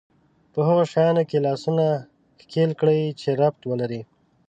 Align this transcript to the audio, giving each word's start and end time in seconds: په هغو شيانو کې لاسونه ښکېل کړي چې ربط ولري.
په 0.53 0.59
هغو 0.67 0.83
شيانو 0.93 1.23
کې 1.29 1.43
لاسونه 1.45 1.85
ښکېل 2.41 2.71
کړي 2.81 2.99
چې 3.19 3.29
ربط 3.41 3.61
ولري. 3.69 4.01